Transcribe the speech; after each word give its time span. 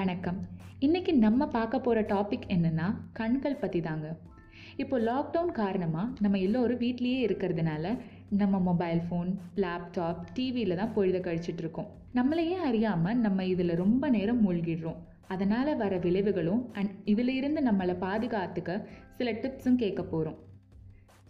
வணக்கம். 0.00 0.36
இன்றைக்கி 0.80 1.12
நம்ம 1.12 1.46
பார்க்க 1.46 1.78
போகிற 1.80 2.00
டாபிக் 2.02 2.44
என்னன்னா 2.48 2.94
கண்கள் 3.12 3.56
பற்றி 3.56 3.80
தாங்க 3.80 4.16
இப்போ 4.76 4.98
லாக்டவுன் 4.98 5.52
காரணமாக 5.52 6.12
நம்ம 6.20 6.38
எல்லோரும் 6.38 6.78
வீட்லேயே 6.78 7.18
இருக்கிறதுனால 7.26 7.98
நம்ம 8.28 8.58
மொபைல் 8.58 8.98
ஃபோன் 8.98 9.30
லேப்டாப் 9.56 10.20
டிவியில் 10.34 10.76
தான் 10.76 10.92
பொழுத 10.92 11.18
கழிச்சிட்ருக்கோம் 11.18 11.86
நம்மளையே 12.14 12.52
அறியாமல் 12.52 13.16
நம்ம 13.16 13.44
இதில் 13.44 13.74
ரொம்ப 13.74 14.08
நேரம் 14.08 14.48
மூழ்கிடுறோம்? 14.48 14.96
அதனால் 15.28 15.76
வர 15.76 15.96
விளைவுகளும் 15.96 16.62
அண்ட் 16.72 16.90
இதிலிருந்து 17.04 17.62
நம்மளை 17.62 17.96
பாதுகாத்துக்க 17.98 18.84
சில 19.16 19.32
டிப்ஸும் 19.32 19.76
கேட்க 19.76 20.02
போகிறோம் 20.02 20.38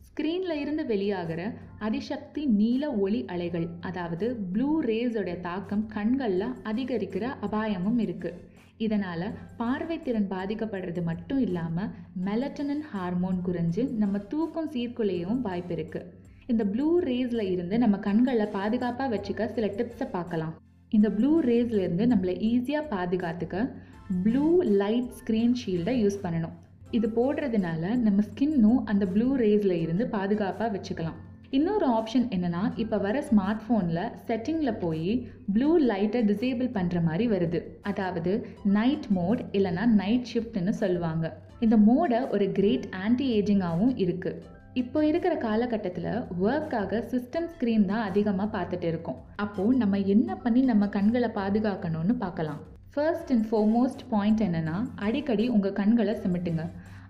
ஸ்க்ரீனில் 0.00 0.60
இருந்து 0.60 0.84
வெளியாகிற 0.84 1.54
அதிசக்தி 1.78 2.46
நீல 2.46 2.92
ஒளி 2.92 3.24
அலைகள் 3.24 3.68
அதாவது 3.80 4.36
ப்ளூ 4.52 4.82
ரேஸோட 4.82 5.40
தாக்கம் 5.40 5.86
கண்களில் 5.86 6.56
அதிகரிக்கிற 6.62 7.26
அபாயமும் 7.40 7.98
இருக்குது 7.98 8.48
இதனால் 8.84 9.26
பார்வைத்திறன் 9.60 10.30
பாதிக்கப்படுறது 10.34 11.02
மட்டும் 11.10 11.40
இல்லாமல் 11.46 11.90
மெலட்டனின் 12.26 12.84
ஹார்மோன் 12.92 13.40
குறைஞ்சு 13.46 13.82
நம்ம 14.02 14.18
தூக்கம் 14.32 14.72
சீர்குலையவும் 14.74 15.44
வாய்ப்பு 15.46 15.74
இருக்குது 15.76 16.08
இந்த 16.52 16.62
ப்ளூ 16.72 16.86
ரேஸில் 17.08 17.44
இருந்து 17.54 17.76
நம்ம 17.84 17.96
கண்களை 18.06 18.46
பாதுகாப்பாக 18.56 19.10
வச்சுக்க 19.14 19.52
சில 19.56 19.66
டிப்ஸை 19.78 20.06
பார்க்கலாம். 20.16 20.54
இந்த 20.96 21.08
ப்ளூ 21.16 21.32
ரேஸ்லேருந்து 21.48 22.06
நம்மளை 22.12 22.34
ஈஸியாக 22.50 22.90
பாதுகாத்துக்க 22.94 23.58
ப்ளூ 24.24 24.46
லைட் 24.80 25.12
ஸ்க்ரீன் 25.18 25.54
ஷீல்டை 25.60 25.94
யூஸ் 26.02 26.22
பண்ணணும். 26.24 26.56
இது 26.98 27.08
போடுறதுனால 27.18 27.82
நம்ம 28.06 28.22
ஸ்கின்னும் 28.30 28.80
அந்த 28.92 29.04
ப்ளூ 29.14 29.28
ரேஸில் 29.44 29.76
இருந்து 29.84 30.06
பாதுகாப்பாக 30.16 30.70
வச்சுக்கலாம். 30.76 31.18
இன்னொரு 31.56 31.86
ஆப்ஷன் 31.98 32.26
என்னென்னா 32.34 32.60
இப்போ 32.82 32.96
வர 33.04 33.20
ஸ்மார்ட் 33.28 33.62
ஃபோனில் 33.64 34.10
செட்டிங்கில் 34.26 34.78
போய் 34.82 35.08
ப்ளூ 35.54 35.70
லைட்டை 35.90 36.20
டிசேபிள் 36.28 36.68
பண்ணுற 36.76 36.98
மாதிரி 37.06 37.24
வருது. 37.32 37.60
அதாவது 37.90 38.32
நைட் 38.76 39.08
மோட் 39.16 39.40
இல்லைன்னா 39.58 39.84
நைட் 40.00 40.30
ஷிஃப்ட்னு 40.32 40.74
சொல்லுவாங்க. 40.82 41.26
இந்த 41.66 41.76
மோடை 41.88 42.20
ஒரு 42.34 42.46
கிரேட் 42.58 42.86
ஆன்டி 43.02 43.26
ஏஜிங்காகவும் 43.38 43.94
இருக்குது 44.04 44.38
இப்போ 44.82 44.98
இருக்கிற 45.10 45.34
காலகட்டத்தில் 45.46 46.10
ஒர்க்காக 46.48 47.02
சிஸ்டம் 47.12 47.50
ஸ்க்ரீன் 47.54 47.88
தான் 47.92 48.06
அதிகமாக 48.10 48.48
பார்த்துட்டு 48.56 48.88
இருக்கோம். 48.92 49.20
அப்போது 49.44 49.78
நம்ம 49.82 49.98
என்ன 50.14 50.36
பண்ணி 50.44 50.62
நம்ம 50.72 50.86
கண்களை 50.96 51.30
பாதுகாக்கணும்னு 51.40 52.16
பார்க்கலாம். 52.24 52.60
ஃபர்ஸ்ட் 52.94 53.32
அண்ட் 53.34 53.48
ஃபோர்மோஸ்ட் 53.50 54.04
பாயிண்ட் 54.12 54.44
என்னென்னா 54.48 54.76
அடிக்கடி 55.06 55.46
உங்கள் 55.56 55.78
கண்களை 55.80 56.14
சிமிட்டுங்க. 56.24 56.64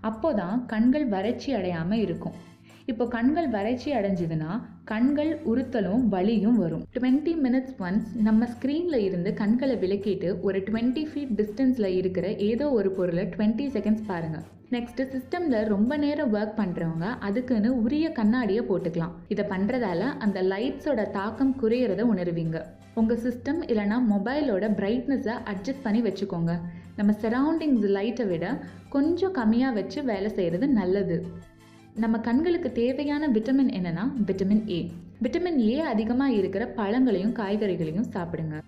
அப்போ 0.09 0.29
தான் 0.41 0.57
கண்கள் 0.73 1.05
வறட்சி 1.13 1.49
அடையாமல் 1.57 2.03
இருக்கும். 2.05 2.37
இப்போ 2.85 3.05
கண்கள் 3.07 3.47
வறட்சி 3.47 3.89
அடைஞ்சதுன்னா 3.93 4.51
கண்கள் 4.91 5.31
உறுத்தலும் 5.51 6.05
வலியும் 6.13 6.57
வரும். 6.57 6.85
டுவெண்ட்டி 6.95 7.33
மினிட்ஸ் 7.45 7.75
ஒன்ஸ் 7.87 8.09
நம்ம 8.27 8.47
ஸ்க்ரீனில் 8.53 9.03
இருந்து 9.07 9.33
கண்களை 9.33 9.75
விலக்கிட்டு 9.83 10.29
ஒரு 10.41 10.59
டுவெண்ட்டி 10.59 11.03
ஃபீட் 11.09 11.35
டிஸ்டன்ஸில் 11.39 11.95
இருக்கிற 11.99 12.27
ஏதோ 12.49 12.71
ஒரு 12.71 12.91
பொருளை 12.91 13.25
டுவெண்ட்டி 13.35 13.67
செகண்ட்ஸ் 13.75 14.07
பாருங்கள் 14.07 14.47
நெக்ஸ்ட்டு 14.75 15.05
சிஸ்டமில் 15.13 15.67
ரொம்ப 15.67 15.97
நேரம் 15.97 16.33
ஒர்க் 16.33 16.59
பண்ணுறவங்க 16.59 17.07
அதுக்குன்னு 17.27 17.69
உரிய 17.83 18.11
கண்ணாடியை 18.11 18.61
போட்டுக்கலாம். 18.69 19.15
இதை 19.27 19.45
பண்ணுறதால 19.45 20.01
அந்த 20.25 20.41
லைட்ஸோட 20.41 21.11
தாக்கம் 21.11 21.55
குறையிறத 21.61 22.01
உணர்வீங்க. 22.13 22.59
உங்கள் 22.93 23.21
சிஸ்டம் 23.25 23.59
இல்லைனா 23.71 23.97
மொபைலோட 24.13 24.65
பிரைட்னஸை 24.79 25.35
அட்ஜஸ்ட் 25.53 25.83
பண்ணி 25.83 26.01
வச்சுக்கோங்க. 26.01 26.53
நம்ம 26.95 27.13
சரௌண்டிங்ஸ் 27.23 27.87
லைட்டை 27.97 28.25
விட 28.25 28.45
கொஞ்சம் 28.89 29.35
கம்மியாக 29.35 29.73
வச்சு 29.73 30.03
வேலை 30.03 30.29
செய்கிறது 30.29 30.67
நல்லது. 30.67 31.17
நம்ம 31.95 32.17
கண்களுக்கு 32.17 32.71
தேவையான 32.71 33.27
விட்டமின் 33.27 33.71
என்னன்னா 33.77 34.03
விட்டமின் 34.25 34.69
ஏ 34.69 34.91
விட்டமின் 35.21 35.57
ஏ 35.59 35.79
அதிகமாக 35.79 36.31
இருக்கிற 36.31 36.67
பழங்களையும் 36.67 37.33
காய்கறிகளையும் 37.33 38.07
சாப்பிடுங்க. 38.13 38.61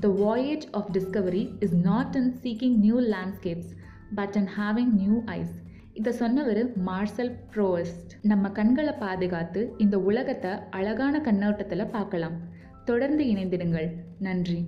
The 0.00 0.08
voyage 0.08 0.66
of 0.70 0.90
discovery 0.92 1.42
is 1.60 1.74
not 1.74 2.14
in 2.14 2.32
seeking 2.42 2.76
new 2.76 3.00
landscapes 3.00 3.70
but 4.14 4.36
in 4.36 4.48
having 4.58 4.92
new 4.92 5.22
eyes 5.24 5.54
இதை 5.92 6.12
சொன்னவர் 6.12 6.72
மார்சல் 6.86 7.32
ப்ரோஸ்ட் 7.54 8.12
நம்ம 8.22 8.48
கண்களை 8.48 8.92
பாதுகாத்து 8.92 9.72
இந்த 9.78 9.98
உலகத்தை 9.98 10.50
அழகான 10.70 11.20
கண்ணோட்டத்தில் 11.20 11.86
பார்க்கலாம். 11.86 12.38
தொடர்ந்து 12.84 13.24
இணைந்திடுங்கள். 13.24 13.90
நன்றி. 14.18 14.66